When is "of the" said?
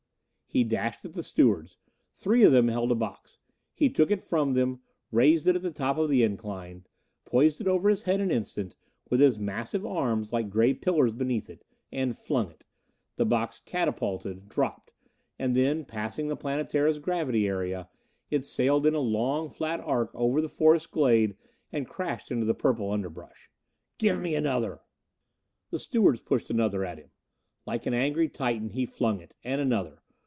5.97-6.23